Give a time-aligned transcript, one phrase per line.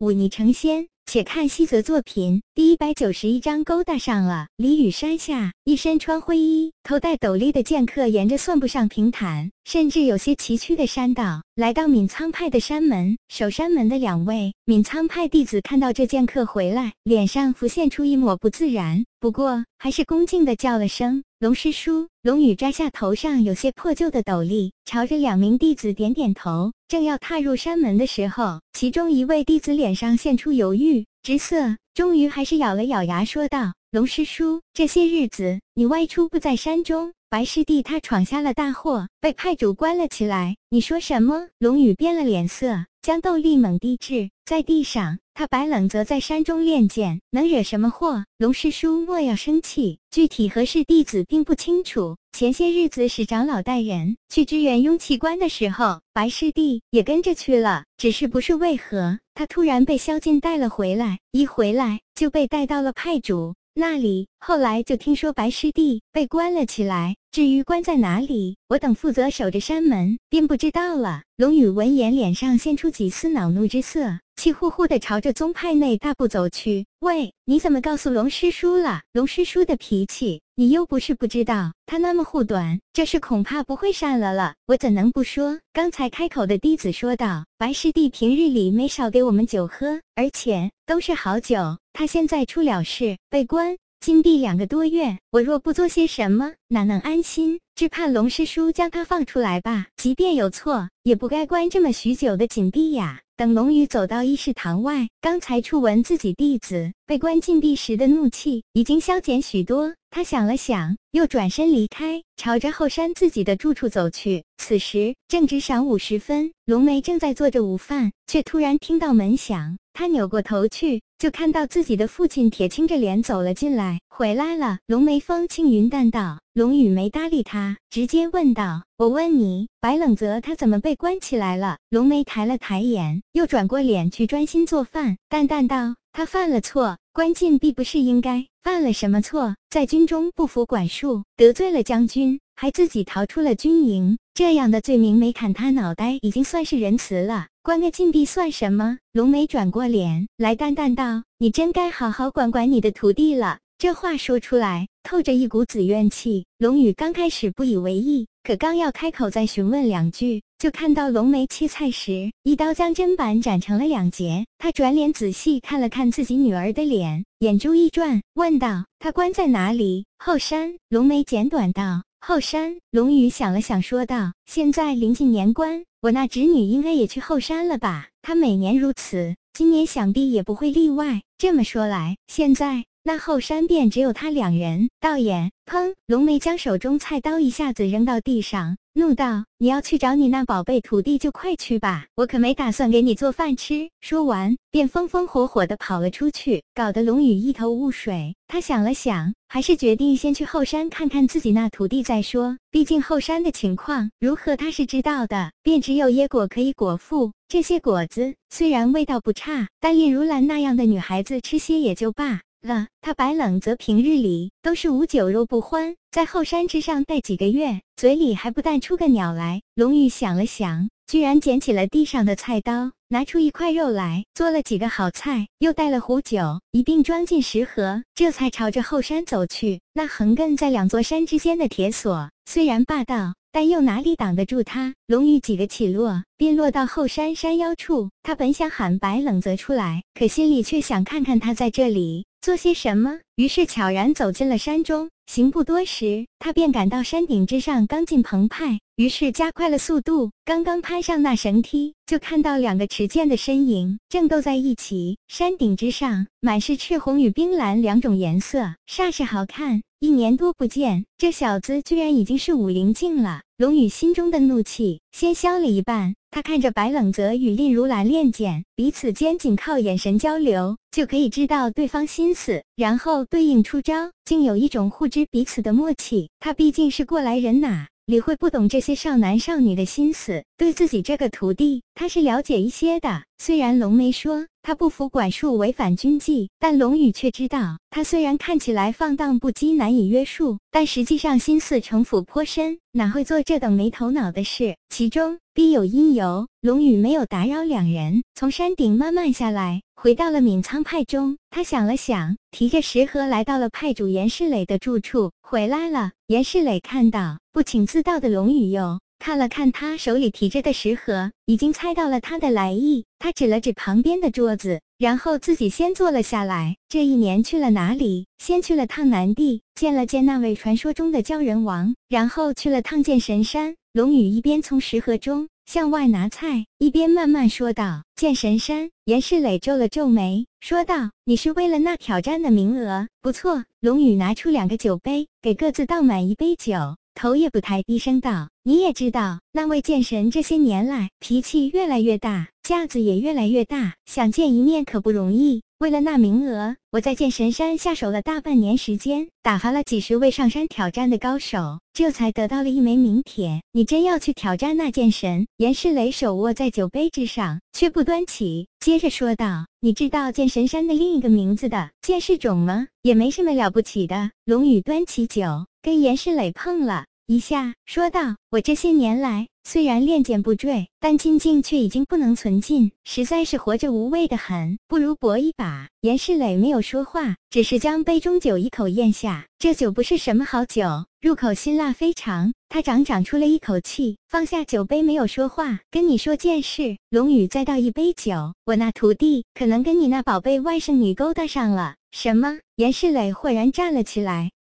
[0.00, 0.88] 忤逆成仙。
[1.06, 4.46] 且看西泽作品第一百九十一章，勾搭上了。
[4.56, 13.18] 李雨山下，一身穿灰衣、头戴斗笠的剑客，沿着算不上平坦，甚至有些崎岖的山道，来到闵苍派的山门。
[13.28, 21.24] 守山门的两位闵苍派弟子看到这剑客回来，脸上浮现出一抹不自然，不过还是恭敬的叫了声。
[21.40, 26.70] 龙师叔，龙宇摘下头上有些破旧的斗笠，朝着两名弟子点点头。
[26.86, 40.56] 正要踏入山门的时候，其中一位弟子脸上现出犹豫之色，终于还是咬了咬牙，说道：“龙师叔，这些日子你外出不在山中，白师弟他闯下了大祸，被派主关了起来。
[40.68, 45.18] 你说什么？”龙宇变了脸色，将斗笠猛地掷在地上。
[45.32, 48.26] 他白冷则在山中练剑，能惹什么祸？
[48.36, 52.18] 龙师叔莫要生气，具体何事弟子并不清楚。
[52.32, 64.28] 前些日子史长老带人去支援雍气关的时候，白师弟也跟着去了，只是不是为何他突然被萧敬带了回来，一回来就被带到了派主那里。
[64.38, 67.16] 后来就听说白师弟被关了起来。
[67.30, 71.22] 至于关在哪里，我等负责守着山门，便不知道了。
[71.36, 76.86] 龙宇闻言，脸上现出几丝恼怒之色，气呼呼地朝着宗派内大步走去。
[77.00, 79.02] 喂，你怎么告诉龙师叔了？
[79.12, 81.74] 龙师叔的脾气，你又不是不知道。
[81.84, 84.54] 他那么护短，这事恐怕不会善了了。
[84.66, 85.58] 我怎能不说？
[85.74, 91.76] 刚才开口的弟子说道：“白师弟平日里没少给我们酒喝，而且都是好酒。
[91.92, 97.60] 他现在出了事，被关。”禁闭两个多月，我若不做些什么，哪能安心？
[97.76, 99.86] 只怕龙师叔将他放出来吧。
[99.96, 103.20] 即便有错，也不该关这么许久的禁闭呀。
[103.36, 109.94] 等龙宇走到议事堂外，刚才初闻自己弟子被关禁闭时的怒气已经消减许多。
[110.10, 114.42] 他想了想，又转身离开，朝着后山自己的住处走去。
[114.58, 119.78] 此时正值晌午时分，龙梅正在做着午饭，却突然听到门响。
[119.92, 124.00] 他扭过头去，就看到自己的父亲铁青着脸走了进来。
[124.08, 126.40] 回来了，龙梅风轻云淡道。
[126.54, 138.46] 龙宇没搭理他，直接问道：“我问你，白冷泽他怎么被关起来了？”龙眉抬了抬眼，又转过脸去专心做饭，淡淡道：“他犯了错，关禁闭不是应该？
[138.62, 139.54] 犯了什么错？
[139.70, 148.98] 在军中不服管束，得罪了将军。”还自己逃出了军营，这样的罪名没砍他脑袋已经算是仁慈了，关个禁闭算什么？
[149.12, 156.44] 龙梅转过脸来，淡淡道：“你真该好好管管你的徒弟了。”这话说出来，透着一股子怨气。
[156.58, 164.44] 龙宇刚开始不以为意，可刚要开口再询问两句，就看到龙梅切菜时一刀将砧板斩成了两截。
[164.58, 170.76] 他转脸仔细看了看自己女儿的脸，眼珠一转，问道：“她关在哪里？”后山。
[170.90, 172.02] 龙梅简短道。
[172.20, 178.08] 后山，龙宇想了想，说道：“现在临近年关，我那侄女应该也去后山了吧？
[178.20, 181.22] 她每年如此，今年想必也不会例外。
[181.38, 185.94] 这么说来，现在那后山便只有他两人。”道眼，砰！
[186.06, 188.76] 龙梅将手中菜刀一下子扔到地上。
[188.92, 198.34] 怒道：“你要去找你那宝贝徒弟，就快去吧，我可没打算给你做饭吃。”说完，便风风火火地跑了出去，搞得龙宇一头雾水。
[198.48, 202.58] 他想了想，还是决定先去后山看看自己那徒弟再说。
[202.72, 207.30] 毕竟后山的情况如何，他是知道的，便只有椰果可以果腹。
[207.46, 212.40] 这些果子虽然味道不差，但令如兰那样的女孩子吃些也就罢。
[212.62, 219.62] 了，他白冷则平日里都是无酒肉不欢，在后山之上待几个月，嘴里还不但出个鸟来。
[219.74, 229.80] 龙玉想了想，居然捡起了地上的菜刀，拿出一块肉来，做了几个好菜，又带了壶酒，一并装进食盒，这才朝着后山走去。
[229.94, 233.34] 那横亘在两座山之间的铁锁，虽然霸道。
[233.52, 234.94] 但又哪里挡得住他？
[235.06, 238.10] 龙宇几个起落，便落到后山山腰处。
[238.22, 245.10] 他本想喊白冷泽出来，可心里却想看看他在这里做些什么，于是悄然走进了山中。
[245.26, 250.30] 行不多时，他便赶到山顶之上，刚进澎湃，于是加快了速度。
[250.44, 255.16] 刚刚攀上那绳梯，就看到两个持剑的身影正斗在一起。
[255.26, 259.80] 山顶之上，满是赤红与冰蓝两种颜色，煞是好看。
[260.00, 263.40] 一年多不见，这小子居然已经是武灵境了。
[263.56, 276.28] 龙宇心中的怒气先消了一半，他看着白冷泽与令如兰练剑，彼此间仅靠眼神交流就可以知道对方心思，然后对应出招，竟有一种互知彼此的默契。
[276.38, 277.86] 他毕竟是过来人呐。
[278.10, 283.22] 李慧不懂这些少男少女的心思，对自己这个徒弟，他是了解一些的。
[283.42, 294.76] 虽然龙梅说他不服管束，违反军纪，但龙宇却知道，他虽然看起来放荡不羁，难以约束，但实际上心思城府颇深，哪会做这等没头脑的事？
[294.90, 296.48] 其中必有因由。
[296.60, 299.80] 龙宇没有打扰两人，从山顶慢慢下来。
[299.96, 301.38] 回到了闵仓派中。
[301.48, 305.32] 他想了想，提着食盒来到了派主严世磊的住处。
[305.40, 309.00] 回来了，严世磊看到不请自到的龙宇佑。
[309.20, 313.04] 看了看他手里提着的食盒，已经猜到了他的来意。
[313.18, 316.76] 他指了指旁边的桌子，然后自己先坐了下来。
[316.88, 318.26] 这一年去了哪里？
[318.38, 323.76] 先去了趟南地，见了见那位传说中的鲛人王，然后去了趟剑神山。
[323.92, 333.06] 龙宇一边从食盒中向外拿菜，一边慢慢说道：“剑神山。”严世磊皱了皱眉，说道：“你是为了那挑战的名额？
[333.20, 336.96] 不错。”龙宇拿出两个酒杯，给各自倒满一杯酒。
[337.14, 345.62] 头也不抬，低声道：“你也知道，那位剑神这些年来脾气越来越大，架子也越来越大，想见一面可不容易。
[345.78, 353.62] 为了那名额，我在剑神山下手了大半年时间，打发了几十位上山挑战的高手，这才得到了一枚名帖。
[353.72, 362.88] 你真要去挑战那剑神？”严世磊手握在酒杯之上，却不端起，接着说道：“你知道剑神山的另一个名字的剑士种吗？
[363.00, 367.06] 也没什么了不起的。”龙宇端起酒，跟严世磊碰了。
[367.26, 379.46] 一下说道：“我这些年来虽然练剑不坠，但进境却已经不能存进，实在是活着无味的很，不如搏一把。”严世磊没有说话，只是将杯中酒一口咽下。
[379.60, 382.52] 这酒不是什么好酒，入口辛辣非常。
[382.68, 385.78] 他长长出了一口气，放下酒杯，没有说话。
[385.90, 388.54] 跟你说件事，龙宇再倒一杯酒。
[388.64, 391.94] 我那徒弟可能跟你那宝贝外甥女勾搭上了。
[392.10, 392.58] 什么？
[392.74, 394.50] 严世磊豁然站了起来。